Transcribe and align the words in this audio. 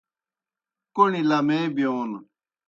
کوْݨیْ 0.95 1.21
لمے 1.29 1.59
بِیون 1.75 2.11